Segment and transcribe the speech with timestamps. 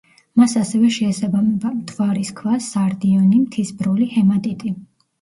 [0.39, 4.79] მას ასევე შეესაბამება: მთვარის ქვა, სარდიონი, მთის ბროლი, ჰემატიტი.